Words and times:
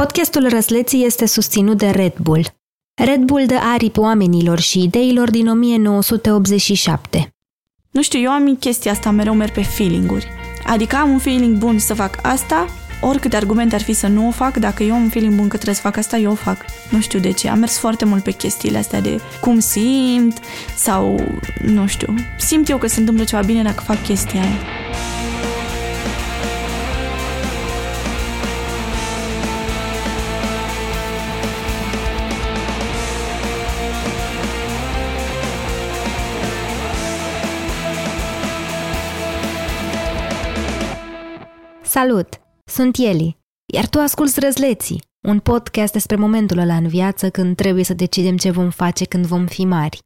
Podcastul 0.00 0.48
Răsleții 0.48 1.04
este 1.04 1.26
susținut 1.26 1.78
de 1.78 1.90
Red 1.90 2.12
Bull. 2.22 2.46
Red 3.04 3.20
Bull 3.20 3.46
dă 3.46 3.58
aripi 3.74 3.98
oamenilor 3.98 4.58
și 4.58 4.82
ideilor 4.82 5.30
din 5.30 5.48
1987. 5.48 7.34
Nu 7.90 8.02
știu, 8.02 8.20
eu 8.20 8.30
am 8.30 8.56
chestia 8.56 8.90
asta, 8.90 9.10
mereu 9.10 9.34
merg 9.34 9.52
pe 9.52 9.62
feeling-uri. 9.62 10.26
Adică 10.66 10.96
am 10.96 11.10
un 11.10 11.18
feeling 11.18 11.56
bun 11.56 11.78
să 11.78 11.94
fac 11.94 12.18
asta, 12.22 12.66
oricâte 13.00 13.36
argumente 13.36 13.74
ar 13.74 13.82
fi 13.82 13.92
să 13.92 14.06
nu 14.06 14.26
o 14.26 14.30
fac, 14.30 14.56
dacă 14.56 14.82
eu 14.82 14.94
am 14.94 15.02
un 15.02 15.08
feeling 15.08 15.34
bun 15.34 15.48
că 15.48 15.54
trebuie 15.54 15.74
să 15.74 15.80
fac 15.80 15.96
asta, 15.96 16.16
eu 16.16 16.30
o 16.30 16.34
fac. 16.34 16.64
Nu 16.90 17.00
știu 17.00 17.18
de 17.18 17.30
ce. 17.30 17.48
Am 17.48 17.58
mers 17.58 17.78
foarte 17.78 18.04
mult 18.04 18.22
pe 18.22 18.30
chestiile 18.30 18.78
astea 18.78 19.00
de 19.00 19.20
cum 19.40 19.58
simt 19.58 20.38
sau, 20.76 21.20
nu 21.62 21.86
știu, 21.86 22.14
simt 22.38 22.68
eu 22.68 22.78
că 22.78 22.86
se 22.86 23.00
întâmplă 23.00 23.24
ceva 23.24 23.42
bine 23.42 23.62
dacă 23.62 23.82
fac 23.82 24.02
chestia 24.02 24.40
aia. 24.40 24.58
Salut! 41.98 42.28
Sunt 42.64 42.96
Eli, 42.96 43.38
iar 43.72 43.88
tu 43.88 43.98
asculți 43.98 44.40
Răzleții, 44.40 45.02
un 45.28 45.38
podcast 45.38 45.92
despre 45.92 46.16
momentul 46.16 46.58
ăla 46.58 46.76
în 46.76 46.88
viață 46.88 47.30
când 47.30 47.56
trebuie 47.56 47.84
să 47.84 47.94
decidem 47.94 48.36
ce 48.36 48.50
vom 48.50 48.70
face 48.70 49.04
când 49.04 49.26
vom 49.26 49.46
fi 49.46 49.64
mari. 49.64 49.98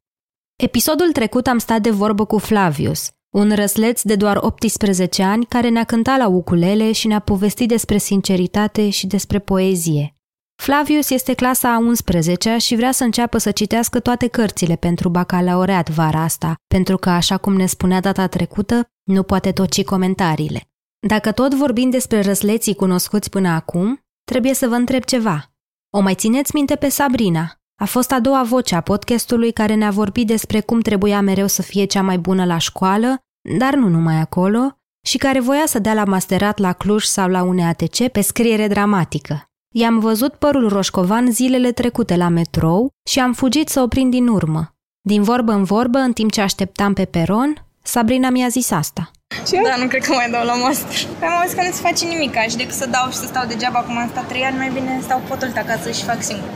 Episodul 0.63 1.13
trecut 1.13 1.47
am 1.47 1.59
stat 1.59 1.81
de 1.81 1.91
vorbă 1.91 2.25
cu 2.25 2.39
Flavius, 2.39 3.11
un 3.35 3.55
răsleț 3.55 4.03
de 4.03 4.17
doar 4.17 4.37
18 4.41 5.23
ani 5.23 5.45
care 5.45 5.69
ne-a 5.69 5.85
cântat 5.85 6.19
la 6.19 6.29
ukulele 6.29 6.93
și 6.93 7.07
ne-a 7.07 7.19
povestit 7.19 7.69
despre 7.69 7.99
sinceritate 7.99 8.91
și 8.91 9.07
despre 9.07 9.39
poezie. 9.39 10.15
Flavius 10.63 11.11
este 11.11 11.35
clasa 11.35 11.75
a 11.75 11.79
11 11.79 12.57
și 12.57 12.75
vrea 12.75 12.93
să 12.93 13.05
înceapă 13.05 13.39
să 13.39 13.51
citească 13.51 14.01
toate 14.01 14.27
cărțile 14.27 14.77
pentru 14.77 15.09
bacalaureat 15.09 15.89
vara 15.89 16.23
asta, 16.23 16.55
pentru 16.67 16.97
că, 16.97 17.11
așa 17.11 17.37
cum 17.37 17.57
ne 17.57 17.67
spunea 17.67 18.01
data 18.01 18.27
trecută, 18.27 18.87
nu 19.03 19.23
poate 19.23 19.53
toci 19.53 19.85
comentariile. 19.85 20.70
Dacă 21.07 21.33
tot 21.33 21.55
vorbim 21.55 21.91
despre 21.91 22.21
răsleții 22.21 22.75
cunoscuți 22.75 23.31
până 23.31 23.49
acum, 23.49 24.01
trebuie 24.25 24.55
să 24.55 24.69
vă 24.69 24.75
întreb 24.75 25.05
ceva. 25.05 25.53
O 25.91 26.01
mai 26.01 26.15
țineți 26.15 26.55
minte 26.55 26.77
pe 26.77 26.89
Sabrina? 26.89 27.55
A 27.81 27.85
fost 27.85 28.13
a 28.13 28.21
doua 28.21 28.43
voce 28.43 28.75
a 28.75 28.81
podcastului 28.81 29.53
care 29.53 29.75
ne-a 29.75 29.91
vorbit 29.91 30.27
despre 30.27 30.61
cum 30.61 30.81
trebuia 30.81 31.21
mereu 31.21 31.47
să 31.47 31.63
fie 31.63 31.85
cea 31.85 32.03
mai 32.03 32.19
bună 32.19 32.45
la 32.45 32.59
școală, 32.59 33.19
dar 33.59 33.75
nu 33.75 33.89
numai 33.89 34.15
acolo, 34.17 34.79
și 35.07 35.19
care 35.19 35.41
voia 35.41 35.67
să 35.67 35.79
dea 35.79 35.95
la 35.95 36.05
masterat 36.05 36.59
la 36.59 36.73
Cluj 36.73 37.05
sau 37.05 37.29
la 37.29 37.43
UNEATC 37.43 38.09
pe 38.09 38.21
scriere 38.21 38.69
dramatică. 38.69 39.45
I-am 39.75 39.99
văzut 39.99 40.35
părul 40.35 40.69
roșcovan 40.69 41.31
zilele 41.31 41.73
trecute 41.73 42.17
la 42.17 42.29
metrou 42.29 42.91
și 43.09 43.21
am 43.21 43.33
fugit 43.33 43.69
să 43.69 43.81
o 43.81 43.89
prind 43.89 44.11
din 44.11 44.27
urmă. 44.27 44.75
Din 45.01 45.23
vorbă 45.23 45.53
în 45.53 45.65
vorbă, 45.65 45.99
în 45.99 46.13
timp 46.13 46.33
ce 46.33 46.41
așteptam 46.41 46.93
pe 46.93 47.05
peron, 47.05 47.67
Sabrina 47.83 48.31
mi-a 48.31 48.49
zis 48.49 48.71
asta. 48.71 49.11
Ce? 49.47 49.61
Da, 49.63 49.77
nu 49.77 49.87
cred 49.89 50.05
că 50.05 50.13
mai 50.13 50.31
dau 50.31 50.45
la 50.45 50.55
master. 50.55 50.97
Păi 51.19 51.29
am 51.29 51.41
auzit 51.41 51.57
că 51.57 51.63
nu 51.63 51.71
se 51.71 51.81
face 51.81 52.05
nimic 52.05 52.35
și 52.49 52.57
decât 52.57 52.75
să 52.75 52.87
dau 52.87 53.11
și 53.11 53.17
să 53.17 53.27
stau 53.27 53.47
degeaba 53.47 53.79
acum 53.79 53.97
am 53.97 54.09
stat 54.09 54.29
trei 54.29 54.43
ani, 54.43 54.57
mai 54.57 54.71
bine 54.71 55.01
stau 55.03 55.21
potol 55.29 55.53
acasă 55.57 55.91
și 55.91 56.05
fac 56.05 56.23
singur. 56.23 56.49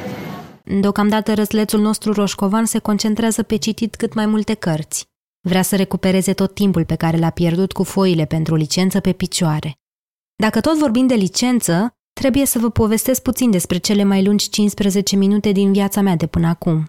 Deocamdată 0.64 1.34
răslețul 1.34 1.80
nostru 1.80 2.12
roșcovan 2.12 2.64
se 2.64 2.78
concentrează 2.78 3.42
pe 3.42 3.56
citit 3.56 3.94
cât 3.94 4.14
mai 4.14 4.26
multe 4.26 4.54
cărți. 4.54 5.06
Vrea 5.40 5.62
să 5.62 5.76
recupereze 5.76 6.32
tot 6.32 6.54
timpul 6.54 6.84
pe 6.84 6.94
care 6.94 7.16
l-a 7.16 7.30
pierdut 7.30 7.72
cu 7.72 7.82
foile 7.82 8.24
pentru 8.24 8.54
licență 8.54 9.00
pe 9.00 9.12
picioare. 9.12 9.72
Dacă 10.36 10.60
tot 10.60 10.78
vorbim 10.78 11.06
de 11.06 11.14
licență, 11.14 11.96
trebuie 12.20 12.46
să 12.46 12.58
vă 12.58 12.70
povestesc 12.70 13.22
puțin 13.22 13.50
despre 13.50 13.78
cele 13.78 14.04
mai 14.04 14.24
lungi 14.24 14.48
15 14.48 15.16
minute 15.16 15.52
din 15.52 15.72
viața 15.72 16.00
mea 16.00 16.16
de 16.16 16.26
până 16.26 16.46
acum. 16.46 16.86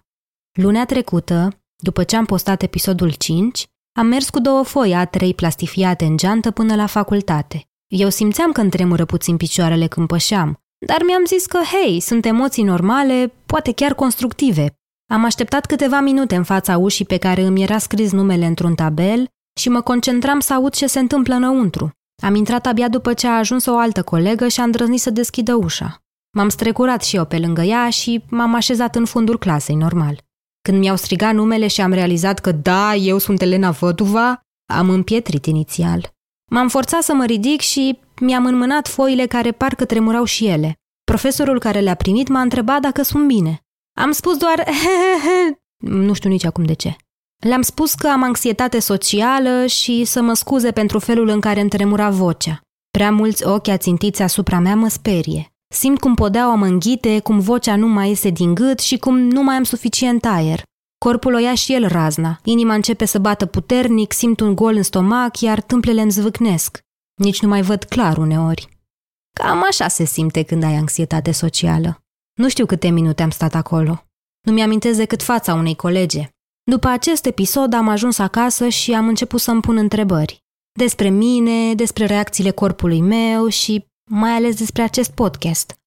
Lunea 0.52 0.86
trecută, 0.86 1.50
după 1.76 2.04
ce 2.04 2.16
am 2.16 2.26
postat 2.26 2.62
episodul 2.62 3.12
5, 3.12 3.66
am 3.98 4.06
mers 4.06 4.30
cu 4.30 4.40
două 4.40 4.64
foi 4.64 5.06
A3 5.06 5.36
plastifiate 5.36 6.06
în 6.06 6.18
geantă 6.18 6.52
până 6.52 6.76
la 6.76 6.86
facultate. 6.86 7.64
Eu 7.88 8.10
simțeam 8.10 8.52
că 8.52 8.62
îmi 8.62 8.70
tremură 8.70 9.06
puțin 9.06 9.38
picioarele 9.38 9.88
când 9.88 10.08
pășeam, 10.08 10.58
dar 10.86 10.98
mi-am 11.06 11.26
zis 11.26 11.46
că, 11.46 11.58
hei, 11.58 12.00
sunt 12.00 12.26
emoții 12.26 12.64
normale, 12.64 13.34
poate 13.46 13.72
chiar 13.72 13.94
constructive. 13.94 14.74
Am 15.12 15.24
așteptat 15.24 15.66
câteva 15.66 16.00
minute 16.00 16.36
în 16.36 16.44
fața 16.44 16.78
ușii 16.78 17.06
pe 17.06 17.18
care 17.18 17.42
îmi 17.42 17.62
era 17.62 17.78
scris 17.78 18.12
numele 18.12 18.46
într-un 18.46 18.76
tabel 18.76 19.28
și 19.60 19.70
mă 19.70 19.82
concentram 19.82 20.40
să 20.40 20.54
aud 20.54 20.74
ce 20.74 20.88
se 20.88 21.00
întâmplă 21.00 21.36
înăuntru. 21.36 21.92
Am 22.24 22.36
intrat 22.36 22.66
abia 22.66 22.88
după 22.88 23.14
ce 23.14 23.28
a 23.28 23.38
ajuns 23.38 23.66
o 23.66 23.78
altă 23.78 24.04
colegă 24.04 24.48
și 24.48 24.60
a 24.60 24.64
îndrăznit 24.64 25.00
să 25.00 25.10
deschidă 25.10 25.54
ușa. 25.54 26.04
M-am 26.38 26.50
strecurat 26.50 27.04
și 27.04 27.16
eu 27.16 27.26
pe 27.26 27.40
lângă 27.40 27.62
ea 27.62 27.90
și 27.90 28.24
m-am 28.30 28.54
așezat 28.54 28.96
în 28.96 29.06
fundul 29.06 29.38
clasei, 29.38 29.76
normal. 29.76 30.25
Când 30.66 30.78
mi-au 30.78 30.96
strigat 30.96 31.34
numele 31.34 31.68
și 31.68 31.82
am 31.82 31.92
realizat 31.92 32.40
că 32.40 32.52
da, 32.52 32.96
eu 32.96 33.18
sunt 33.18 33.42
Elena 33.42 33.72
Văduva, 33.72 34.40
am 34.74 34.90
împietrit 34.90 35.46
inițial. 35.46 36.14
M-am 36.52 36.70
forțat 36.70 37.02
să 37.02 37.14
mă 37.14 37.26
ridic 37.26 37.62
și 37.62 38.00
mi-am 38.20 38.46
înmânat 38.46 38.88
foile 38.88 39.26
care 39.26 39.52
parcă 39.52 39.86
tremurau 39.86 40.24
și 40.24 40.48
ele. 40.48 40.74
Profesorul 41.04 41.60
care 41.60 41.80
le-a 41.80 41.96
primit 41.96 42.28
m-a 42.28 42.42
întrebat 42.42 42.82
dacă 42.82 43.02
sunt 43.02 43.28
bine. 43.28 43.60
Am 43.98 44.12
spus 44.12 44.38
doar 44.38 44.64
he 44.64 45.60
nu 46.06 46.14
știu 46.14 46.30
nici 46.30 46.46
acum 46.46 46.64
de 46.64 46.74
ce. 46.74 46.96
Le-am 47.44 47.62
spus 47.62 47.94
că 47.94 48.08
am 48.08 48.24
anxietate 48.24 48.80
socială 48.80 49.66
și 49.66 50.04
să 50.04 50.22
mă 50.22 50.34
scuze 50.34 50.72
pentru 50.72 51.00
felul 51.00 51.28
în 51.28 51.40
care 51.40 51.60
îmi 51.60 51.70
tremura 51.70 52.10
vocea. 52.10 52.62
Prea 52.92 53.12
mulți 53.12 53.46
ochi 53.46 53.68
ațintiți 53.68 54.22
asupra 54.22 54.60
mea 54.60 54.76
mă 54.76 54.88
sperie. 54.88 55.55
Simt 55.76 56.00
cum 56.00 56.14
podeaua 56.14 56.56
mă 56.56 56.66
înghite, 56.66 57.20
cum 57.20 57.40
vocea 57.40 57.76
nu 57.76 57.88
mai 57.88 58.08
iese 58.08 58.30
din 58.30 58.54
gât 58.54 58.80
și 58.80 58.98
cum 58.98 59.18
nu 59.18 59.44
mai 59.44 59.56
am 59.56 59.64
suficient 59.64 60.26
aer. 60.26 60.64
Corpul 60.98 61.34
o 61.34 61.38
ia 61.38 61.56
și 61.56 61.74
el 61.74 61.88
razna. 61.88 62.40
Inima 62.44 62.74
începe 62.74 63.06
să 63.06 63.20
bată 63.20 63.46
puternic, 63.46 64.12
simt 64.12 64.40
un 64.40 64.56
gol 64.56 64.76
în 64.76 64.84
stomac, 64.84 65.40
iar 65.40 65.62
tâmplele 65.62 66.02
îmi 66.02 66.12
zvâcnesc. 66.12 66.80
Nici 67.22 67.42
nu 67.42 67.48
mai 67.48 67.62
văd 67.62 67.84
clar 67.84 68.18
uneori. 68.18 68.70
Cam 69.40 69.64
așa 69.70 69.88
se 69.88 70.06
simte 70.06 70.44
când 70.44 70.64
ai 70.64 70.76
anxietate 70.76 71.32
socială. 71.32 72.04
Nu 72.34 72.50
știu 72.50 72.66
câte 72.66 72.90
minute 72.90 73.24
am 73.24 73.30
stat 73.30 73.56
acolo. 73.56 74.06
Nu 74.48 74.52
mi-amintesc 74.52 74.98
decât 74.98 75.24
fața 75.24 75.54
unei 75.54 75.76
colege. 75.76 76.30
După 76.72 76.88
acest 76.88 77.26
episod 77.26 77.74
am 77.74 77.88
ajuns 77.88 78.18
acasă 78.18 78.68
și 78.68 78.94
am 78.94 79.08
început 79.08 79.40
să-mi 79.40 79.62
pun 79.62 79.78
întrebări. 79.78 80.44
Despre 80.80 81.10
mine, 81.10 81.74
despre 81.74 82.06
reacțiile 82.06 82.52
corpului 82.52 83.02
meu 83.02 83.48
și 83.48 83.86
mai 84.10 84.32
ales 84.32 84.56
despre 84.56 84.82
acest 84.82 85.12
podcast. 85.12 85.80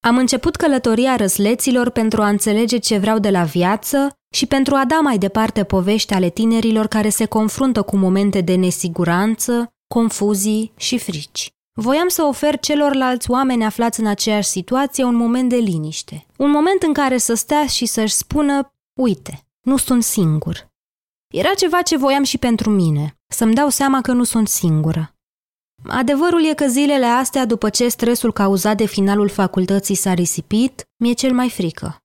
Am 0.00 0.16
început 0.16 0.56
călătoria 0.56 1.16
răsleților 1.16 1.90
pentru 1.90 2.22
a 2.22 2.28
înțelege 2.28 2.78
ce 2.78 2.98
vreau 2.98 3.18
de 3.18 3.30
la 3.30 3.44
viață 3.44 4.16
și 4.34 4.46
pentru 4.46 4.74
a 4.74 4.84
da 4.84 5.00
mai 5.00 5.18
departe 5.18 5.64
povești 5.64 6.14
ale 6.14 6.28
tinerilor 6.28 6.86
care 6.86 7.08
se 7.08 7.24
confruntă 7.24 7.82
cu 7.82 7.96
momente 7.96 8.40
de 8.40 8.54
nesiguranță, 8.54 9.72
confuzii 9.86 10.72
și 10.76 10.98
frici. 10.98 11.52
Voiam 11.80 12.08
să 12.08 12.22
ofer 12.22 12.58
celorlalți 12.58 13.30
oameni 13.30 13.64
aflați 13.64 14.00
în 14.00 14.06
aceeași 14.06 14.48
situație 14.48 15.04
un 15.04 15.14
moment 15.14 15.48
de 15.48 15.56
liniște. 15.56 16.26
Un 16.36 16.50
moment 16.50 16.82
în 16.82 16.92
care 16.92 17.18
să 17.18 17.34
stea 17.34 17.66
și 17.66 17.86
să-și 17.86 18.14
spună, 18.14 18.72
uite, 19.00 19.46
nu 19.60 19.76
sunt 19.76 20.02
singur. 20.02 20.72
Era 21.32 21.54
ceva 21.54 21.82
ce 21.82 21.96
voiam 21.96 22.22
și 22.22 22.38
pentru 22.38 22.70
mine, 22.70 23.18
să-mi 23.26 23.54
dau 23.54 23.68
seama 23.68 24.00
că 24.00 24.12
nu 24.12 24.24
sunt 24.24 24.48
singură. 24.48 25.13
Adevărul 25.86 26.44
e 26.44 26.54
că 26.54 26.66
zilele 26.66 27.06
astea, 27.06 27.46
după 27.46 27.68
ce 27.68 27.88
stresul 27.88 28.32
cauzat 28.32 28.76
de 28.76 28.86
finalul 28.86 29.28
facultății 29.28 29.94
s-a 29.94 30.14
risipit, 30.14 30.88
mi-e 30.96 31.12
cel 31.12 31.32
mai 31.32 31.50
frică. 31.50 31.98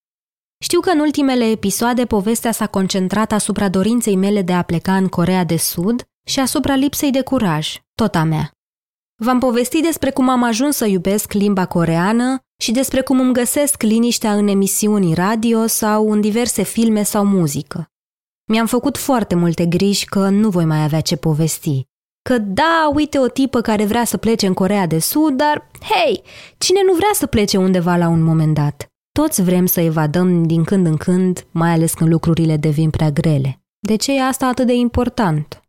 Știu 0.63 0.79
că 0.79 0.89
în 0.89 0.99
ultimele 0.99 1.49
episoade 1.49 2.05
povestea 2.05 2.51
s-a 2.51 2.67
concentrat 2.67 3.31
asupra 3.31 3.69
dorinței 3.69 4.15
mele 4.15 4.41
de 4.41 4.53
a 4.53 4.61
pleca 4.61 4.95
în 4.95 5.07
Corea 5.07 5.43
de 5.43 5.57
Sud 5.57 6.03
și 6.27 6.39
asupra 6.39 6.75
lipsei 6.75 7.11
de 7.11 7.21
curaj, 7.21 7.81
tot 7.95 8.15
a 8.15 8.23
mea. 8.23 8.51
V-am 9.21 9.39
povestit 9.39 9.83
despre 9.83 10.11
cum 10.11 10.29
am 10.29 10.43
ajuns 10.43 10.75
să 10.75 10.85
iubesc 10.85 11.31
limba 11.31 11.65
coreană 11.65 12.39
și 12.61 12.71
despre 12.71 13.01
cum 13.01 13.19
îmi 13.19 13.33
găsesc 13.33 13.81
liniștea 13.81 14.33
în 14.33 14.47
emisiuni 14.47 15.13
radio 15.13 15.67
sau 15.67 16.11
în 16.11 16.21
diverse 16.21 16.63
filme 16.63 17.03
sau 17.03 17.25
muzică. 17.25 17.87
Mi-am 18.45 18.65
făcut 18.65 18.97
foarte 18.97 19.35
multe 19.35 19.65
griji 19.65 20.05
că 20.05 20.29
nu 20.29 20.49
voi 20.49 20.65
mai 20.65 20.83
avea 20.83 21.01
ce 21.01 21.15
povesti, 21.15 21.87
că 22.29 22.37
da, 22.37 22.91
uite 22.93 23.19
o 23.19 23.27
tipă 23.27 23.61
care 23.61 23.85
vrea 23.85 24.05
să 24.05 24.17
plece 24.17 24.47
în 24.47 24.53
Corea 24.53 24.87
de 24.87 24.99
Sud, 24.99 25.37
dar, 25.37 25.69
hei, 25.89 26.21
cine 26.57 26.79
nu 26.85 26.93
vrea 26.93 27.09
să 27.13 27.25
plece 27.25 27.57
undeva 27.57 27.95
la 27.95 28.07
un 28.07 28.21
moment 28.21 28.53
dat? 28.53 28.85
Toți 29.11 29.41
vrem 29.41 29.65
să 29.65 29.79
evadăm 29.79 30.43
din 30.43 30.63
când 30.63 30.85
în 30.85 30.97
când, 30.97 31.45
mai 31.51 31.71
ales 31.71 31.93
când 31.93 32.09
lucrurile 32.09 32.57
devin 32.57 32.89
prea 32.89 33.09
grele. 33.11 33.61
De 33.87 33.95
ce 33.95 34.15
e 34.15 34.21
asta 34.21 34.45
atât 34.45 34.65
de 34.67 34.73
important? 34.73 35.61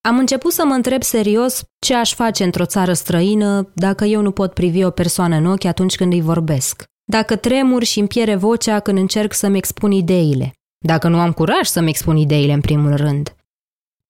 Am 0.00 0.18
început 0.18 0.52
să 0.52 0.64
mă 0.64 0.74
întreb 0.74 1.02
serios 1.02 1.62
ce 1.78 1.94
aș 1.94 2.14
face 2.14 2.44
într-o 2.44 2.64
țară 2.66 2.92
străină 2.92 3.70
dacă 3.74 4.04
eu 4.04 4.20
nu 4.20 4.30
pot 4.30 4.52
privi 4.52 4.84
o 4.84 4.90
persoană 4.90 5.36
în 5.36 5.46
ochi 5.46 5.64
atunci 5.64 5.96
când 5.96 6.12
îi 6.12 6.20
vorbesc. 6.20 6.84
Dacă 7.04 7.36
tremur 7.36 7.84
și 7.84 7.98
îmi 7.98 8.08
piere 8.08 8.36
vocea 8.36 8.80
când 8.80 8.98
încerc 8.98 9.32
să-mi 9.32 9.56
expun 9.56 9.90
ideile. 9.90 10.52
Dacă 10.86 11.08
nu 11.08 11.18
am 11.18 11.32
curaj 11.32 11.66
să-mi 11.66 11.88
expun 11.88 12.16
ideile 12.16 12.52
în 12.52 12.60
primul 12.60 12.94
rând. 12.94 13.35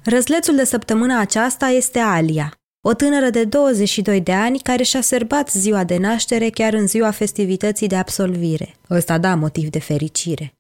Răzlețul 0.08 0.56
de 0.56 0.64
săptămâna 0.64 1.20
aceasta 1.20 1.67
este 1.67 1.99
Alia, 1.99 2.53
o 2.85 2.94
tânără 2.94 3.31
de 3.31 3.44
22 3.44 4.20
de 4.20 4.32
ani 4.32 4.58
care 4.58 4.82
și-a 4.82 5.00
sărbat 5.00 5.50
ziua 5.50 5.85
de 5.85 5.97
naștere 5.97 6.50
chiar 6.50 6.73
în 6.73 6.87
ziua 6.87 7.11
festivității 7.11 7.87
de 7.87 7.97
absolvire. 7.97 8.76
Ăsta 8.91 9.19
da 9.19 9.35
motiv 9.35 9.69
de 9.69 9.79
fericire. 9.79 10.55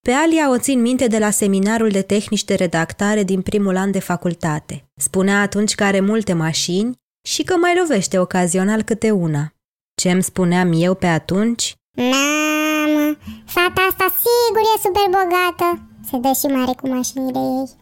Pe 0.00 0.10
Alia 0.10 0.50
o 0.50 0.58
țin 0.58 0.80
minte 0.80 1.06
de 1.06 1.18
la 1.18 1.30
seminarul 1.30 1.88
de 1.88 2.02
tehnici 2.02 2.44
de 2.44 2.54
redactare 2.54 3.22
din 3.22 3.40
primul 3.40 3.76
an 3.76 3.90
de 3.90 3.98
facultate. 3.98 4.84
Spunea 4.96 5.40
atunci 5.40 5.74
că 5.74 5.84
are 5.84 6.00
multe 6.00 6.32
mașini 6.32 6.96
și 7.28 7.42
că 7.42 7.56
mai 7.56 7.76
lovește 7.78 8.18
ocazional 8.18 8.82
câte 8.82 9.10
una. 9.10 9.52
Ce 9.94 10.10
îmi 10.10 10.22
spuneam 10.22 10.72
eu 10.74 10.94
pe 10.94 11.06
atunci? 11.06 11.74
Mamă, 11.96 13.16
fata 13.44 13.86
asta 13.90 14.06
sigur 14.18 14.62
e 14.76 14.80
super 14.82 15.04
bogată. 15.04 15.82
Se 16.10 16.16
dă 16.18 16.30
și 16.38 16.54
mare 16.54 16.72
cu 16.80 16.88
mașinile 16.88 17.38
ei. 17.38 17.81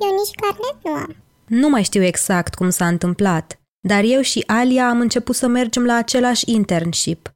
Eu 0.00 0.10
nici 0.10 0.34
carnet 0.40 0.84
nu 0.84 0.90
am. 0.90 1.16
Nu 1.46 1.68
mai 1.68 1.82
știu 1.82 2.02
exact 2.02 2.54
cum 2.54 2.70
s-a 2.70 2.86
întâmplat, 2.86 3.60
dar 3.80 4.02
eu 4.04 4.20
și 4.20 4.44
Alia 4.46 4.88
am 4.88 5.00
început 5.00 5.34
să 5.34 5.46
mergem 5.46 5.84
la 5.84 5.94
același 5.94 6.50
internship, 6.52 7.32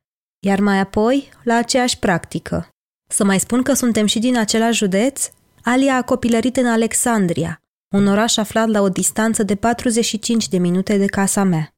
iar 0.46 0.60
mai 0.60 0.78
apoi 0.78 1.28
la 1.42 1.54
aceeași 1.54 1.98
practică. 1.98 2.68
Să 3.08 3.24
mai 3.24 3.40
spun 3.40 3.62
că 3.62 3.72
suntem 3.72 4.06
și 4.06 4.18
din 4.18 4.36
același 4.36 4.78
județ? 4.78 5.30
Alia 5.62 5.96
a 5.96 6.02
copilărit 6.02 6.56
în 6.56 6.66
Alexandria, 6.66 7.62
un 7.94 8.06
oraș 8.06 8.36
aflat 8.36 8.68
la 8.68 8.80
o 8.80 8.88
distanță 8.88 9.42
de 9.42 9.54
45 9.54 10.48
de 10.48 10.58
minute 10.58 10.96
de 10.96 11.06
casa 11.06 11.42
mea. 11.42 11.74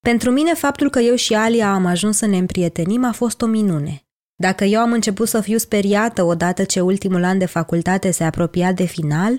Pentru 0.00 0.30
mine, 0.30 0.54
faptul 0.54 0.90
că 0.90 0.98
eu 0.98 1.14
și 1.14 1.34
Alia 1.34 1.72
am 1.72 1.86
ajuns 1.86 2.16
să 2.16 2.26
ne 2.26 2.36
împrietenim 2.36 3.04
a 3.04 3.12
fost 3.12 3.42
o 3.42 3.46
minune. 3.46 4.02
Dacă 4.36 4.64
eu 4.64 4.80
am 4.80 4.92
început 4.92 5.28
să 5.28 5.40
fiu 5.40 5.58
speriată 5.58 6.22
odată 6.22 6.64
ce 6.64 6.80
ultimul 6.80 7.24
an 7.24 7.38
de 7.38 7.46
facultate 7.46 8.10
se 8.10 8.24
apropia 8.24 8.72
de 8.72 8.84
final, 8.84 9.36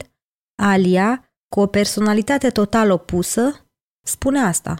Alia, 0.59 1.31
cu 1.53 1.59
o 1.59 1.65
personalitate 1.65 2.49
total 2.49 2.91
opusă, 2.91 3.65
spune 4.05 4.39
asta. 4.39 4.75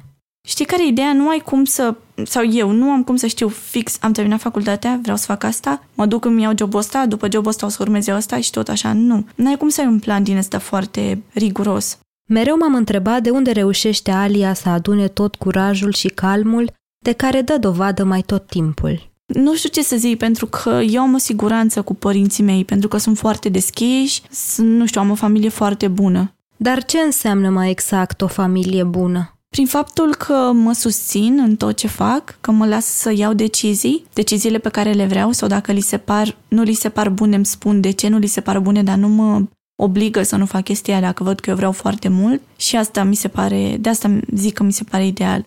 Știi 0.48 0.66
care 0.66 0.84
e 0.84 0.88
ideea? 0.88 1.14
Nu 1.14 1.30
ai 1.30 1.40
cum 1.40 1.64
să, 1.64 1.96
sau 2.26 2.46
eu 2.52 2.72
nu 2.72 2.92
am 2.92 3.04
cum 3.04 3.16
să 3.16 3.28
știu 3.28 3.48
fix, 3.48 3.98
am 4.02 4.12
terminat 4.12 4.40
facultatea, 4.40 5.00
vreau 5.02 5.18
să 5.18 5.26
fac 5.26 5.44
asta, 5.44 5.84
mă 5.94 6.06
duc 6.06 6.26
îmi 6.26 6.42
iau 6.42 6.54
jobul 6.58 6.80
ăsta, 6.80 7.06
după 7.06 7.28
jobul 7.32 7.50
ăsta 7.50 7.66
o 7.66 7.70
să 7.70 7.78
urmez 7.82 8.08
eu 8.08 8.16
asta 8.16 8.40
și 8.40 8.52
tot 8.52 8.68
așa. 8.68 8.94
Nu. 8.94 9.28
Nu 9.36 9.50
ai 9.50 9.58
cum 9.58 9.70
să 9.70 9.82
ai 9.82 9.88
un 9.88 10.00
plan 10.00 10.24
din 10.24 10.38
ăsta 10.38 10.60
foarte 10.60 11.24
riguros. 11.34 11.98
Mereu 12.30 12.58
m-am 12.58 12.76
întrebat 12.76 13.22
de 13.22 13.30
unde 13.30 13.52
reușește 13.52 14.12
Alia 14.12 14.54
să 14.54 14.70
adune 14.70 15.08
tot 15.08 15.36
curajul 15.36 15.94
și 15.94 16.08
calmul 16.08 16.72
de 17.04 17.12
care 17.12 17.42
dă 17.42 17.58
dovadă 17.58 18.04
mai 18.04 18.22
tot 18.22 18.48
timpul. 18.48 19.09
Nu 19.34 19.56
știu 19.56 19.70
ce 19.70 19.84
să 19.84 19.96
zic, 19.96 20.18
pentru 20.18 20.46
că 20.46 20.82
eu 20.90 21.02
am 21.02 21.14
o 21.14 21.18
siguranță 21.18 21.82
cu 21.82 21.94
părinții 21.96 22.44
mei, 22.44 22.66
pentru 22.66 22.88
că 22.88 22.98
sunt 22.98 23.18
foarte 23.18 23.50
deschiși, 23.50 24.22
sunt, 24.32 24.68
nu 24.68 24.86
știu, 24.86 25.02
am 25.02 25.10
o 25.10 25.16
familie 25.16 25.50
foarte 25.50 25.88
bună. 25.88 26.34
Dar 26.58 26.84
ce 26.86 26.98
înseamnă 26.98 27.50
mai 27.50 27.70
exact 27.70 28.22
o 28.22 28.28
familie 28.28 28.84
bună? 28.84 29.34
Prin 29.50 29.66
faptul 29.66 30.16
că 30.16 30.52
mă 30.54 30.74
susțin 30.74 31.40
în 31.44 31.56
tot 31.56 31.76
ce 31.76 31.88
fac, 31.88 32.38
că 32.42 32.52
mă 32.52 32.66
las 32.66 32.86
să 32.86 33.14
iau 33.16 33.34
decizii, 33.34 34.06
deciziile 34.14 34.58
pe 34.58 34.70
care 34.70 34.92
le 34.92 35.06
vreau 35.06 35.32
sau 35.32 35.48
dacă 35.48 35.72
li 35.72 35.80
se 35.80 35.98
par, 35.98 36.36
nu 36.48 36.64
li 36.64 36.74
se 36.74 36.90
par 36.90 37.10
bune, 37.10 37.36
îmi 37.36 37.46
spun 37.46 37.82
de 37.82 37.92
ce 37.92 38.08
nu 38.08 38.18
li 38.18 38.28
se 38.28 38.42
par 38.42 38.60
bune, 38.60 38.84
dar 38.84 38.98
nu 38.98 39.08
mă 39.08 39.42
obligă 39.76 40.24
să 40.24 40.36
nu 40.36 40.46
fac 40.46 40.64
chestia 40.64 41.00
dacă 41.00 41.24
văd 41.24 41.40
că 41.40 41.50
eu 41.50 41.56
vreau 41.56 41.72
foarte 41.72 42.08
mult 42.08 42.42
și 42.56 42.76
asta 42.76 43.04
mi 43.04 43.16
se 43.16 43.28
pare, 43.28 43.78
de 43.80 43.90
asta 43.90 44.20
zic 44.36 44.54
că 44.54 44.64
mi 44.64 44.74
se 44.74 44.84
pare 44.84 45.06
ideal. 45.06 45.46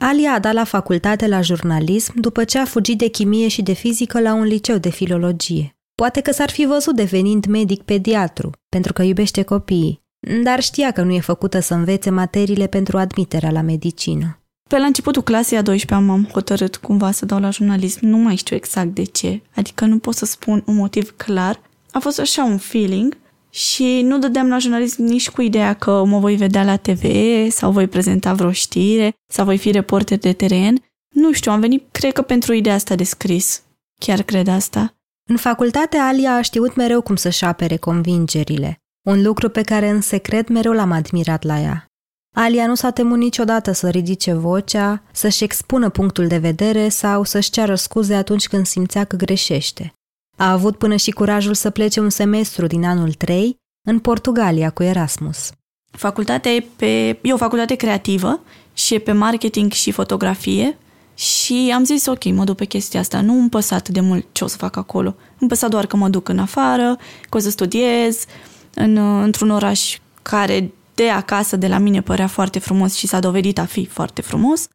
Alia 0.00 0.32
a 0.32 0.38
dat 0.38 0.52
la 0.52 0.64
facultate 0.64 1.26
la 1.26 1.40
jurnalism 1.40 2.20
după 2.20 2.44
ce 2.44 2.58
a 2.58 2.64
fugit 2.64 2.98
de 2.98 3.06
chimie 3.06 3.48
și 3.48 3.62
de 3.62 3.72
fizică 3.72 4.20
la 4.20 4.34
un 4.34 4.42
liceu 4.42 4.76
de 4.76 4.88
filologie. 4.88 5.76
Poate 5.94 6.20
că 6.20 6.32
s-ar 6.32 6.50
fi 6.50 6.66
văzut 6.66 6.94
devenind 6.96 7.46
medic 7.46 7.82
pediatru, 7.82 8.50
pentru 8.68 8.92
că 8.92 9.02
iubește 9.02 9.42
copiii, 9.42 10.02
dar 10.42 10.60
știa 10.60 10.90
că 10.90 11.02
nu 11.02 11.12
e 11.12 11.20
făcută 11.20 11.60
să 11.60 11.74
învețe 11.74 12.10
materiile 12.10 12.66
pentru 12.66 12.98
admiterea 12.98 13.50
la 13.50 13.60
medicină. 13.60 14.42
Pe 14.68 14.78
la 14.78 14.84
începutul 14.84 15.22
clasei 15.22 15.58
a 15.58 15.62
12 15.62 16.06
m-am 16.08 16.28
hotărât 16.32 16.76
cumva 16.76 17.10
să 17.10 17.26
dau 17.26 17.40
la 17.40 17.50
jurnalism, 17.50 18.06
nu 18.06 18.16
mai 18.16 18.36
știu 18.36 18.56
exact 18.56 18.94
de 18.94 19.04
ce, 19.04 19.42
adică 19.54 19.84
nu 19.84 19.98
pot 19.98 20.14
să 20.14 20.24
spun 20.24 20.62
un 20.66 20.74
motiv 20.74 21.16
clar. 21.16 21.60
A 21.90 21.98
fost 21.98 22.18
așa 22.20 22.44
un 22.44 22.58
feeling 22.58 23.16
și 23.58 24.02
nu 24.02 24.18
dădeam 24.18 24.48
la 24.48 24.58
jurnalism 24.58 25.02
nici 25.02 25.30
cu 25.30 25.42
ideea 25.42 25.74
că 25.74 26.04
mă 26.04 26.18
voi 26.18 26.36
vedea 26.36 26.64
la 26.64 26.76
TV 26.76 27.04
sau 27.50 27.70
voi 27.70 27.88
prezenta 27.88 28.32
vreo 28.32 28.52
știre 28.52 29.12
sau 29.32 29.44
voi 29.44 29.58
fi 29.58 29.70
reporter 29.70 30.18
de 30.18 30.32
teren. 30.32 30.84
Nu 31.14 31.32
știu, 31.32 31.52
am 31.52 31.60
venit, 31.60 31.86
cred 31.90 32.12
că 32.12 32.22
pentru 32.22 32.52
ideea 32.52 32.74
asta 32.74 32.94
de 32.94 33.04
scris. 33.04 33.62
Chiar 34.00 34.22
cred 34.22 34.48
asta. 34.48 34.94
În 35.28 35.36
facultate, 35.36 35.96
Alia 35.96 36.34
a 36.34 36.40
știut 36.40 36.74
mereu 36.74 37.00
cum 37.00 37.16
să-și 37.16 37.44
apere 37.44 37.76
convingerile, 37.76 38.78
un 39.06 39.22
lucru 39.22 39.48
pe 39.48 39.62
care 39.62 39.88
în 39.88 40.00
secret 40.00 40.48
mereu 40.48 40.72
l-am 40.72 40.90
admirat 40.90 41.42
la 41.42 41.60
ea. 41.60 41.86
Alia 42.34 42.66
nu 42.66 42.74
s-a 42.74 42.90
temut 42.90 43.18
niciodată 43.18 43.72
să 43.72 43.88
ridice 43.88 44.32
vocea, 44.32 45.02
să-și 45.12 45.44
expună 45.44 45.88
punctul 45.88 46.26
de 46.26 46.38
vedere 46.38 46.88
sau 46.88 47.24
să-și 47.24 47.50
ceară 47.50 47.74
scuze 47.74 48.14
atunci 48.14 48.48
când 48.48 48.66
simțea 48.66 49.04
că 49.04 49.16
greșește. 49.16 49.92
A 50.38 50.50
avut 50.50 50.76
până 50.76 50.96
și 50.96 51.10
curajul 51.10 51.54
să 51.54 51.70
plece 51.70 52.00
un 52.00 52.10
semestru 52.10 52.66
din 52.66 52.84
anul 52.84 53.12
3 53.12 53.56
în 53.86 53.98
Portugalia 53.98 54.70
cu 54.70 54.82
Erasmus. 54.82 55.50
Facultatea 55.90 56.50
e, 56.50 56.66
pe, 56.76 57.18
e 57.22 57.32
o 57.32 57.36
facultate 57.36 57.74
creativă 57.74 58.40
și 58.72 58.94
e 58.94 58.98
pe 58.98 59.12
marketing 59.12 59.72
și 59.72 59.90
fotografie 59.90 60.78
și 61.14 61.72
am 61.74 61.84
zis 61.84 62.06
ok, 62.06 62.24
mă 62.24 62.44
duc 62.44 62.56
pe 62.56 62.64
chestia 62.64 63.00
asta. 63.00 63.20
Nu 63.20 63.38
îmi 63.38 63.48
păsa 63.48 63.76
atât 63.76 63.94
de 63.94 64.00
mult 64.00 64.26
ce 64.32 64.44
o 64.44 64.46
să 64.46 64.56
fac 64.56 64.76
acolo. 64.76 65.14
Îmi 65.38 65.48
păsa 65.48 65.68
doar 65.68 65.86
că 65.86 65.96
mă 65.96 66.08
duc 66.08 66.28
în 66.28 66.38
afară, 66.38 66.96
că 67.28 67.36
o 67.36 67.40
să 67.40 67.50
studiez 67.50 68.24
în, 68.74 68.96
într-un 68.96 69.50
oraș 69.50 69.98
care 70.22 70.72
de 70.94 71.08
acasă, 71.08 71.56
de 71.56 71.68
la 71.68 71.78
mine, 71.78 72.02
părea 72.02 72.26
foarte 72.26 72.58
frumos 72.58 72.94
și 72.94 73.06
s-a 73.06 73.20
dovedit 73.20 73.58
a 73.58 73.64
fi 73.64 73.86
foarte 73.86 74.22
frumos. 74.22 74.68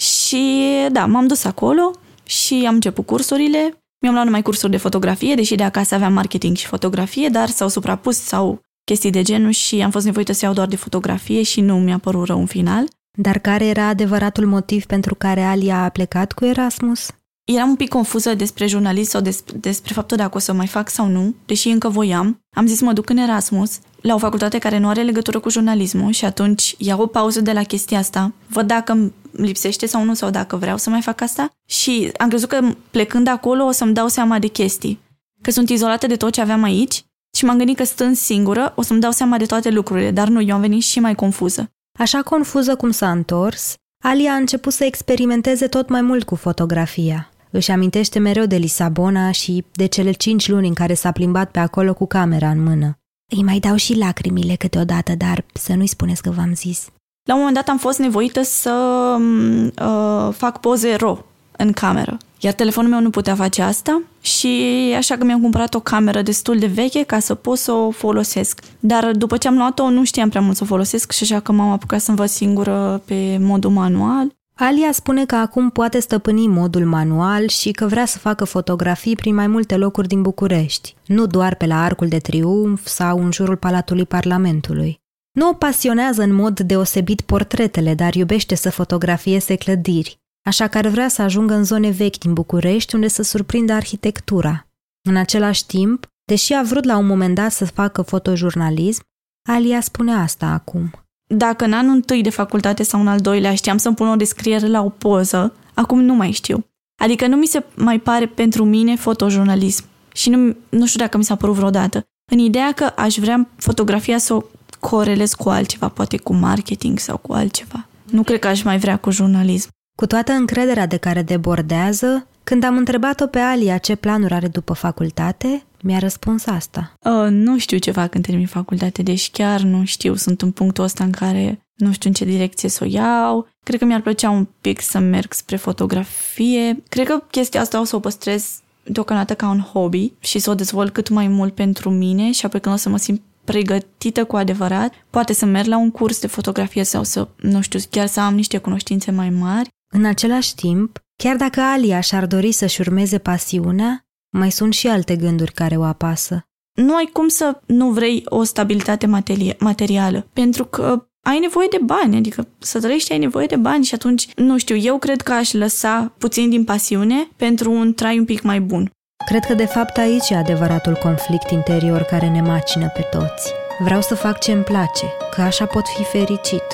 Și 0.00 0.64
da, 0.92 1.06
m-am 1.06 1.26
dus 1.26 1.44
acolo 1.44 1.90
și 2.24 2.64
am 2.66 2.74
început 2.74 3.06
cursurile 3.06 3.78
mi-am 4.00 4.12
luat 4.12 4.26
numai 4.26 4.42
cursuri 4.42 4.70
de 4.70 4.76
fotografie, 4.76 5.34
deși 5.34 5.54
de 5.54 5.62
acasă 5.62 5.94
aveam 5.94 6.12
marketing 6.12 6.56
și 6.56 6.66
fotografie, 6.66 7.28
dar 7.28 7.48
s-au 7.48 7.68
suprapus 7.68 8.16
sau 8.16 8.60
chestii 8.84 9.10
de 9.10 9.22
genul 9.22 9.50
și 9.50 9.82
am 9.82 9.90
fost 9.90 10.04
nevoită 10.04 10.32
să 10.32 10.44
iau 10.44 10.54
doar 10.54 10.66
de 10.66 10.76
fotografie 10.76 11.42
și 11.42 11.60
nu 11.60 11.78
mi-a 11.78 11.98
părut 11.98 12.26
rău 12.26 12.38
în 12.38 12.46
final. 12.46 12.84
Dar 13.18 13.38
care 13.38 13.66
era 13.66 13.86
adevăratul 13.86 14.46
motiv 14.46 14.84
pentru 14.84 15.14
care 15.14 15.42
Alia 15.42 15.84
a 15.84 15.88
plecat 15.88 16.32
cu 16.32 16.44
Erasmus? 16.44 17.08
Eram 17.54 17.68
un 17.68 17.76
pic 17.76 17.88
confuză 17.88 18.34
despre 18.34 18.66
jurnalist 18.66 19.10
sau 19.10 19.20
despre, 19.20 19.56
despre 19.56 19.94
faptul 19.94 20.16
dacă 20.16 20.36
o 20.36 20.38
să 20.38 20.52
mai 20.52 20.66
fac 20.66 20.88
sau 20.88 21.06
nu, 21.06 21.34
deși 21.46 21.68
încă 21.68 21.88
voiam. 21.88 22.40
Am 22.56 22.66
zis 22.66 22.80
mă 22.80 22.92
duc 22.92 23.10
în 23.10 23.16
Erasmus, 23.16 23.78
la 24.00 24.14
o 24.14 24.18
facultate 24.18 24.58
care 24.58 24.78
nu 24.78 24.88
are 24.88 25.02
legătură 25.02 25.38
cu 25.38 25.50
jurnalismul 25.50 26.12
și 26.12 26.24
atunci 26.24 26.74
iau 26.78 27.00
o 27.00 27.06
pauză 27.06 27.40
de 27.40 27.52
la 27.52 27.62
chestia 27.62 27.98
asta, 27.98 28.32
văd 28.46 28.66
dacă 28.66 29.12
lipsește 29.30 29.86
sau 29.86 30.04
nu, 30.04 30.14
sau 30.14 30.30
dacă 30.30 30.56
vreau 30.56 30.76
să 30.76 30.90
mai 30.90 31.00
fac 31.00 31.20
asta. 31.20 31.50
Și 31.66 32.10
am 32.16 32.28
crezut 32.28 32.48
că 32.48 32.60
plecând 32.90 33.28
acolo 33.28 33.64
o 33.64 33.70
să-mi 33.70 33.94
dau 33.94 34.08
seama 34.08 34.38
de 34.38 34.46
chestii. 34.46 35.00
Că 35.42 35.50
sunt 35.50 35.68
izolată 35.68 36.06
de 36.06 36.16
tot 36.16 36.32
ce 36.32 36.40
aveam 36.40 36.62
aici 36.62 37.02
și 37.36 37.44
m-am 37.44 37.56
gândit 37.56 37.76
că 37.76 37.84
stând 37.84 38.16
singură 38.16 38.72
o 38.76 38.82
să-mi 38.82 39.00
dau 39.00 39.10
seama 39.10 39.36
de 39.36 39.46
toate 39.46 39.70
lucrurile, 39.70 40.10
dar 40.10 40.28
nu, 40.28 40.42
eu 40.42 40.54
am 40.54 40.60
venit 40.60 40.82
și 40.82 41.00
mai 41.00 41.14
confuză. 41.14 41.70
Așa 41.98 42.22
confuză 42.22 42.76
cum 42.76 42.90
s-a 42.90 43.10
întors, 43.10 43.74
Alia 44.04 44.32
a 44.32 44.36
început 44.36 44.72
să 44.72 44.84
experimenteze 44.84 45.66
tot 45.66 45.88
mai 45.88 46.00
mult 46.00 46.24
cu 46.24 46.34
fotografia. 46.34 47.30
Își 47.50 47.70
amintește 47.70 48.18
mereu 48.18 48.44
de 48.44 48.56
Lisabona 48.56 49.30
și 49.30 49.64
de 49.72 49.86
cele 49.86 50.12
cinci 50.12 50.48
luni 50.48 50.68
în 50.68 50.74
care 50.74 50.94
s-a 50.94 51.12
plimbat 51.12 51.50
pe 51.50 51.58
acolo 51.58 51.94
cu 51.94 52.06
camera 52.06 52.50
în 52.50 52.62
mână. 52.62 52.98
Îi 53.36 53.42
mai 53.42 53.58
dau 53.58 53.76
și 53.76 53.96
lacrimile 53.96 54.54
câteodată, 54.54 55.14
dar 55.14 55.44
să 55.52 55.74
nu-i 55.74 55.86
spuneți 55.86 56.22
că 56.22 56.30
v-am 56.30 56.54
zis. 56.54 56.86
La 57.28 57.34
un 57.34 57.38
moment 57.40 57.56
dat 57.56 57.68
am 57.68 57.78
fost 57.78 57.98
nevoită 57.98 58.42
să 58.42 59.16
uh, 59.18 60.34
fac 60.34 60.60
poze 60.60 60.94
RAW 60.94 61.24
în 61.56 61.72
cameră. 61.72 62.16
Iar 62.40 62.52
telefonul 62.52 62.90
meu 62.90 63.00
nu 63.00 63.10
putea 63.10 63.34
face 63.34 63.62
asta 63.62 64.02
și 64.20 64.94
așa 64.96 65.16
că 65.16 65.24
mi-am 65.24 65.40
cumpărat 65.40 65.74
o 65.74 65.80
cameră 65.80 66.22
destul 66.22 66.58
de 66.58 66.66
veche 66.66 67.02
ca 67.02 67.18
să 67.18 67.34
pot 67.34 67.58
să 67.58 67.72
o 67.72 67.90
folosesc. 67.90 68.60
Dar 68.80 69.10
după 69.12 69.36
ce 69.36 69.48
am 69.48 69.56
luat-o, 69.56 69.90
nu 69.90 70.04
știam 70.04 70.28
prea 70.28 70.40
mult 70.40 70.56
să 70.56 70.62
o 70.62 70.66
folosesc 70.66 71.12
și 71.12 71.22
așa 71.22 71.40
că 71.40 71.52
m-am 71.52 71.70
apucat 71.70 72.00
să 72.00 72.10
învăț 72.10 72.30
singură 72.30 73.02
pe 73.04 73.38
modul 73.40 73.70
manual. 73.70 74.36
Alia 74.60 74.92
spune 74.92 75.26
că 75.26 75.34
acum 75.34 75.70
poate 75.70 76.00
stăpâni 76.00 76.46
modul 76.46 76.86
manual 76.86 77.48
și 77.48 77.70
că 77.70 77.86
vrea 77.86 78.04
să 78.04 78.18
facă 78.18 78.44
fotografii 78.44 79.16
prin 79.16 79.34
mai 79.34 79.46
multe 79.46 79.76
locuri 79.76 80.08
din 80.08 80.22
București, 80.22 80.94
nu 81.06 81.26
doar 81.26 81.54
pe 81.54 81.66
la 81.66 81.82
Arcul 81.82 82.08
de 82.08 82.18
Triumf 82.18 82.86
sau 82.86 83.24
în 83.24 83.32
jurul 83.32 83.56
Palatului 83.56 84.06
Parlamentului. 84.06 85.00
Nu 85.32 85.48
o 85.48 85.52
pasionează 85.52 86.22
în 86.22 86.34
mod 86.34 86.60
deosebit 86.60 87.20
portretele, 87.20 87.94
dar 87.94 88.14
iubește 88.14 88.54
să 88.54 88.70
fotografieze 88.70 89.56
clădiri, 89.56 90.18
așa 90.42 90.68
că 90.68 90.78
ar 90.78 90.86
vrea 90.86 91.08
să 91.08 91.22
ajungă 91.22 91.54
în 91.54 91.64
zone 91.64 91.90
vechi 91.90 92.18
din 92.18 92.32
București 92.32 92.94
unde 92.94 93.08
să 93.08 93.22
surprindă 93.22 93.72
arhitectura. 93.72 94.66
În 95.08 95.16
același 95.16 95.66
timp, 95.66 96.06
deși 96.24 96.52
a 96.52 96.62
vrut 96.62 96.84
la 96.84 96.96
un 96.96 97.06
moment 97.06 97.34
dat 97.34 97.52
să 97.52 97.64
facă 97.66 98.02
fotojurnalism, 98.02 99.02
Alia 99.48 99.80
spune 99.80 100.12
asta 100.12 100.46
acum. 100.46 100.90
Dacă 101.30 101.64
în 101.64 101.72
anul 101.72 101.94
întâi 101.94 102.22
de 102.22 102.30
facultate 102.30 102.82
sau 102.82 103.00
în 103.00 103.06
al 103.06 103.18
doilea 103.18 103.54
știam 103.54 103.76
să-mi 103.76 103.94
pun 103.94 104.08
o 104.08 104.16
descriere 104.16 104.66
la 104.66 104.82
o 104.82 104.88
poză, 104.88 105.54
acum 105.74 106.00
nu 106.00 106.14
mai 106.14 106.30
știu. 106.30 106.64
Adică 107.02 107.26
nu 107.26 107.36
mi 107.36 107.46
se 107.46 107.64
mai 107.74 107.98
pare 107.98 108.26
pentru 108.26 108.64
mine 108.64 108.96
fotojurnalism. 108.96 109.84
Și 110.12 110.30
nu, 110.30 110.56
nu 110.68 110.86
știu 110.86 111.00
dacă 111.00 111.16
mi 111.16 111.24
s-a 111.24 111.36
părut 111.36 111.54
vreodată. 111.54 112.02
În 112.30 112.38
ideea 112.38 112.72
că 112.72 112.92
aș 112.96 113.14
vrea 113.14 113.48
fotografia 113.56 114.18
să 114.18 114.34
o 114.34 114.42
corelez 114.80 115.34
cu 115.34 115.48
altceva, 115.48 115.88
poate 115.88 116.16
cu 116.16 116.34
marketing 116.34 116.98
sau 116.98 117.16
cu 117.16 117.32
altceva. 117.32 117.86
Nu 118.10 118.22
cred 118.22 118.38
că 118.38 118.48
aș 118.48 118.62
mai 118.62 118.78
vrea 118.78 118.96
cu 118.96 119.10
jurnalism. 119.10 119.68
Cu 119.94 120.06
toată 120.06 120.32
încrederea 120.32 120.86
de 120.86 120.96
care 120.96 121.22
debordează, 121.22 122.26
când 122.44 122.64
am 122.64 122.76
întrebat-o 122.76 123.26
pe 123.26 123.38
Alia 123.38 123.78
ce 123.78 123.94
planuri 123.94 124.34
are 124.34 124.48
după 124.48 124.72
facultate, 124.72 125.62
mi-a 125.82 125.98
răspuns 125.98 126.46
asta. 126.46 126.92
Uh, 127.00 127.26
nu 127.30 127.58
știu 127.58 127.78
ce 127.78 127.90
fac 127.90 128.10
când 128.10 128.24
termin 128.26 128.46
facultate, 128.46 129.02
deci 129.02 129.30
chiar 129.30 129.60
nu 129.60 129.84
știu. 129.84 130.14
Sunt 130.14 130.42
în 130.42 130.50
punctul 130.50 130.84
ăsta 130.84 131.04
în 131.04 131.10
care 131.10 131.60
nu 131.74 131.92
știu 131.92 132.08
în 132.08 132.14
ce 132.14 132.24
direcție 132.24 132.68
să 132.68 132.84
o 132.84 132.86
iau. 132.90 133.48
Cred 133.64 133.78
că 133.78 133.84
mi-ar 133.84 134.00
plăcea 134.00 134.30
un 134.30 134.46
pic 134.60 134.80
să 134.80 134.98
merg 134.98 135.32
spre 135.32 135.56
fotografie. 135.56 136.82
Cred 136.88 137.06
că 137.06 137.22
chestia 137.30 137.60
asta 137.60 137.80
o 137.80 137.84
să 137.84 137.96
o 137.96 138.00
păstrez 138.00 138.60
deocamdată 138.82 139.34
ca 139.34 139.48
un 139.48 139.60
hobby 139.60 140.12
și 140.18 140.38
să 140.38 140.50
o 140.50 140.54
dezvolt 140.54 140.92
cât 140.92 141.08
mai 141.08 141.28
mult 141.28 141.54
pentru 141.54 141.90
mine 141.90 142.32
și 142.32 142.46
apoi 142.46 142.60
când 142.60 142.74
o 142.74 142.78
să 142.78 142.88
mă 142.88 142.96
simt 142.96 143.20
pregătită 143.44 144.24
cu 144.24 144.36
adevărat, 144.36 144.94
poate 145.10 145.32
să 145.32 145.46
merg 145.46 145.66
la 145.66 145.76
un 145.76 145.90
curs 145.90 146.20
de 146.20 146.26
fotografie 146.26 146.82
sau 146.82 147.02
să, 147.02 147.28
nu 147.36 147.60
știu, 147.60 147.78
chiar 147.90 148.06
să 148.06 148.20
am 148.20 148.34
niște 148.34 148.58
cunoștințe 148.58 149.10
mai 149.10 149.30
mari. 149.30 149.68
În 149.94 150.04
același 150.04 150.54
timp, 150.54 150.98
chiar 151.16 151.36
dacă 151.36 151.60
Alia 151.60 152.00
și-ar 152.00 152.26
dori 152.26 152.52
să-și 152.52 152.80
urmeze 152.80 153.18
pasiunea, 153.18 154.07
mai 154.30 154.50
sunt 154.50 154.72
și 154.72 154.86
alte 154.88 155.16
gânduri 155.16 155.52
care 155.52 155.76
o 155.76 155.82
apasă. 155.82 156.42
Nu 156.72 156.94
ai 156.94 157.08
cum 157.12 157.28
să 157.28 157.60
nu 157.66 157.90
vrei 157.90 158.22
o 158.24 158.42
stabilitate 158.42 159.06
materi- 159.06 159.56
materială, 159.58 160.26
pentru 160.32 160.64
că 160.64 161.08
ai 161.26 161.38
nevoie 161.38 161.66
de 161.70 161.78
bani, 161.84 162.16
adică 162.16 162.48
să 162.58 162.80
trăiești 162.80 163.12
ai 163.12 163.18
nevoie 163.18 163.46
de 163.46 163.56
bani 163.56 163.84
și 163.84 163.94
atunci, 163.94 164.28
nu 164.34 164.58
știu, 164.58 164.76
eu 164.76 164.98
cred 164.98 165.20
că 165.20 165.32
aș 165.32 165.52
lăsa 165.52 166.12
puțin 166.18 166.50
din 166.50 166.64
pasiune 166.64 167.28
pentru 167.36 167.72
un 167.72 167.94
trai 167.94 168.18
un 168.18 168.24
pic 168.24 168.42
mai 168.42 168.60
bun. 168.60 168.90
Cred 169.26 169.44
că 169.44 169.54
de 169.54 169.64
fapt 169.64 169.96
aici 169.96 170.28
e 170.28 170.36
adevăratul 170.36 170.94
conflict 170.94 171.50
interior 171.50 172.02
care 172.02 172.28
ne 172.28 172.40
macină 172.40 172.88
pe 172.88 173.06
toți. 173.10 173.52
Vreau 173.78 174.00
să 174.00 174.14
fac 174.14 174.40
ce 174.40 174.52
îmi 174.52 174.62
place, 174.62 175.06
că 175.34 175.40
așa 175.40 175.66
pot 175.66 175.84
fi 175.96 176.02
fericit. 176.02 176.64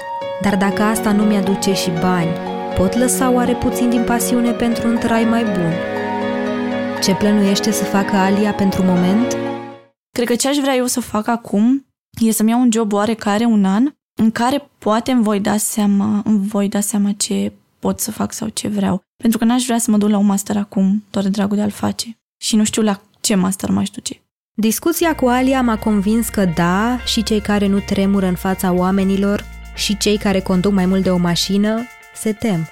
Dar 0.43 0.57
dacă 0.57 0.83
asta 0.83 1.13
nu 1.13 1.23
mi-aduce 1.23 1.73
și 1.73 1.91
bani, 2.01 2.31
pot 2.79 2.95
lăsa 2.97 3.31
oare 3.31 3.55
puțin 3.55 3.91
din 3.91 4.05
pasiune 4.05 4.51
pentru 4.51 4.89
un 4.89 4.97
trai 4.97 5.25
mai 5.25 5.43
bun? 5.43 5.73
Ce 7.05 7.15
plănuiește 7.15 7.71
să 7.71 7.85
facă 7.85 8.17
Alia 8.17 8.55
pentru 8.55 8.83
moment? 8.83 9.37
Cred 10.11 10.27
că 10.27 10.35
ce 10.35 10.49
aș 10.49 10.57
vrea 10.57 10.75
eu 10.75 10.87
să 10.87 11.01
fac 11.01 11.27
acum 11.27 11.87
e 12.21 12.31
să-mi 12.31 12.51
iau 12.51 12.61
un 12.61 12.71
job 12.73 12.93
oarecare 12.93 13.45
un 13.45 13.65
an 13.65 13.95
în 14.21 14.31
care 14.31 14.71
poate 14.79 15.11
îmi 15.11 15.23
voi 15.23 15.41
da 15.41 15.57
seama, 15.57 16.23
îmi 16.25 16.47
voi 16.47 16.69
da 16.69 16.81
seama 16.81 17.13
ce 17.17 17.53
pot 17.79 18.01
să 18.01 18.11
fac 18.11 18.33
sau 18.33 18.49
ce 18.49 18.69
vreau. 18.69 19.01
Pentru 19.17 19.39
că 19.39 19.45
n-aș 19.45 19.65
vrea 19.65 19.79
să 19.79 19.91
mă 19.91 19.97
duc 19.97 20.09
la 20.09 20.19
un 20.19 20.27
master 20.27 20.57
acum, 20.57 21.05
doar 21.11 21.25
de 21.25 21.31
dragul 21.31 21.57
de 21.57 21.63
a-l 21.63 21.71
face. 21.71 22.19
Și 22.43 22.57
nu 22.57 22.65
știu 22.65 22.83
la 22.83 23.01
ce 23.21 23.35
master 23.35 23.71
m-aș 23.71 23.91
duce. 23.91 24.23
Discuția 24.57 25.15
cu 25.15 25.27
Alia 25.27 25.63
m-a 25.63 25.79
convins 25.79 26.29
că 26.29 26.45
da, 26.45 26.99
și 27.05 27.23
cei 27.23 27.41
care 27.41 27.67
nu 27.67 27.79
tremură 27.79 28.27
în 28.27 28.37
fața 28.37 28.73
oamenilor 28.73 29.45
și 29.75 29.97
cei 29.97 30.19
care 30.19 30.41
conduc 30.41 30.73
mai 30.73 30.87
mult 30.87 31.03
de 31.03 31.11
o 31.11 31.17
mașină 31.17 31.83
se 32.15 32.33
tem. 32.33 32.69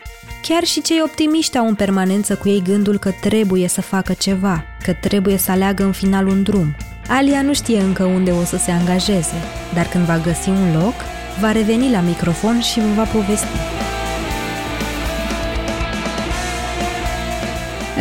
Chiar 0.49 0.65
și 0.65 0.83
cei 0.83 1.01
optimiști 1.05 1.59
au 1.59 1.67
în 1.67 1.75
permanență 1.75 2.35
cu 2.35 2.49
ei 2.49 2.63
gândul 2.63 2.99
că 2.99 3.11
trebuie 3.21 3.69
să 3.69 3.81
facă 3.81 4.13
ceva, 4.13 4.65
că 4.83 4.93
trebuie 4.93 5.37
să 5.37 5.51
aleagă 5.51 5.85
în 5.85 5.93
final 5.93 6.27
un 6.27 6.43
drum. 6.43 6.75
Alia 7.09 7.43
nu 7.43 7.55
știe 7.55 7.81
încă 7.81 8.05
unde 8.05 8.31
o 8.31 8.45
să 8.45 8.57
se 8.57 8.71
angajeze, 8.71 9.35
dar 9.75 9.87
când 9.87 10.05
va 10.05 10.19
găsi 10.19 10.49
un 10.49 10.81
loc, 10.83 10.95
va 11.41 11.53
reveni 11.53 11.91
la 11.91 12.01
microfon 12.01 12.61
și 12.61 12.81
vă 12.81 12.87
va 12.97 13.03
povesti. 13.03 13.57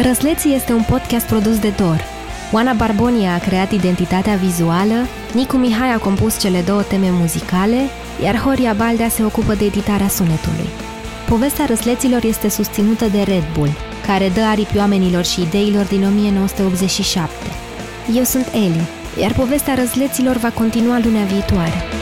Răsleții 0.01 0.55
este 0.55 0.73
un 0.73 0.83
podcast 0.89 1.25
produs 1.25 1.59
de 1.59 1.73
Dor. 1.77 2.03
Oana 2.51 2.73
Barbonia 2.73 3.33
a 3.33 3.39
creat 3.39 3.71
identitatea 3.71 4.35
vizuală, 4.35 4.95
Nicu 5.33 5.57
Mihai 5.57 5.93
a 5.93 5.97
compus 5.97 6.39
cele 6.39 6.61
două 6.61 6.81
teme 6.81 7.09
muzicale, 7.09 7.79
iar 8.23 8.37
Horia 8.37 8.73
Baldea 8.73 9.09
se 9.09 9.23
ocupă 9.23 9.53
de 9.53 9.65
editarea 9.65 10.07
sunetului. 10.07 10.90
Povestea 11.31 11.65
răsleților 11.65 12.23
este 12.23 12.49
susținută 12.49 13.05
de 13.05 13.21
Red 13.21 13.43
Bull, 13.53 13.71
care 14.05 14.29
dă 14.29 14.41
aripi 14.41 14.77
oamenilor 14.77 15.23
și 15.23 15.41
ideilor 15.41 15.85
din 15.85 16.03
1987. 16.03 17.33
Eu 18.15 18.23
sunt 18.23 18.47
Eli, 18.53 18.87
iar 19.21 19.33
povestea 19.33 19.75
răsleților 19.75 20.35
va 20.35 20.49
continua 20.49 20.99
lunea 21.03 21.23
viitoare. 21.23 22.00